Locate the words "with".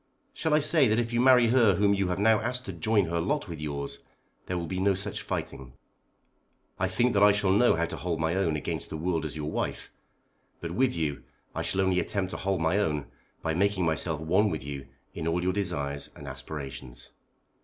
3.47-3.61, 10.71-10.95, 14.49-14.63